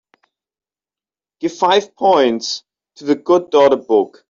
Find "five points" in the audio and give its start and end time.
1.53-2.63